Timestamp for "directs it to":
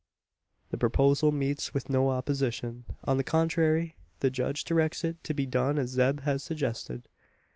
4.63-5.35